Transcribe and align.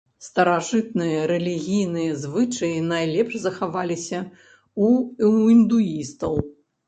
Старажытныя 0.25 1.17
рэлігійныя 1.31 2.15
звычаі 2.21 2.79
найлепш 2.91 3.33
захаваліся 3.43 4.19
ў 4.21 5.57
індуістаў. 5.57 6.33